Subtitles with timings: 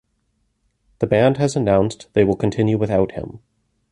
[0.97, 3.39] The band has announced they will continue without him.